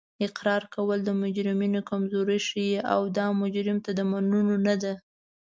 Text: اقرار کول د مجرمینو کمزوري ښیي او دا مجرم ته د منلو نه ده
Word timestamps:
اقرار 0.27 0.63
کول 0.75 0.99
د 1.05 1.09
مجرمینو 1.21 1.79
کمزوري 1.89 2.39
ښیي 2.47 2.77
او 2.93 3.01
دا 3.17 3.25
مجرم 3.41 3.77
ته 3.85 3.91
د 3.95 3.99
منلو 4.11 4.55
نه 4.67 4.75
ده 4.83 4.93